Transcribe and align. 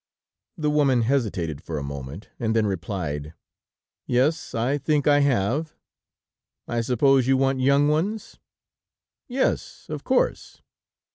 The 0.57 0.71
woman 0.71 1.03
hesitated 1.03 1.61
for 1.61 1.77
a 1.77 1.83
moment, 1.83 2.29
and 2.39 2.55
then 2.55 2.65
replied: 2.65 3.35
"Yes, 4.07 4.55
I 4.55 4.79
think 4.79 5.05
I 5.07 5.19
have. 5.19 5.75
I 6.67 6.81
suppose 6.81 7.27
you 7.27 7.37
want 7.37 7.59
young 7.59 7.87
ones?" 7.87 8.39
"Yes, 9.27 9.85
of 9.89 10.03
course." 10.03 10.63